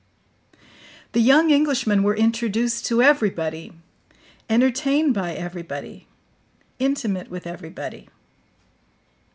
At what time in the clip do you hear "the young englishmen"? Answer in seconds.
1.11-2.01